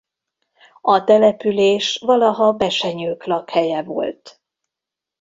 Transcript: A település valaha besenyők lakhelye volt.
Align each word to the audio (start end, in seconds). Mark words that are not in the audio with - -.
A 0.81 1.03
település 1.03 1.97
valaha 1.97 2.51
besenyők 2.51 3.23
lakhelye 3.25 3.83
volt. 3.83 4.41